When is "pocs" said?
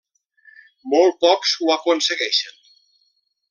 1.27-1.53